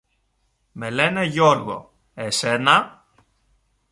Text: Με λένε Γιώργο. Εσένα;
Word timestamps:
Με 0.71 0.89
λένε 0.89 1.25
Γιώργο. 1.25 1.93
Εσένα; 2.13 3.05